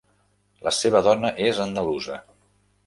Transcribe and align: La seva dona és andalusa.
La 0.67 0.73
seva 0.77 1.03
dona 1.09 1.31
és 1.51 1.61
andalusa. 1.69 2.21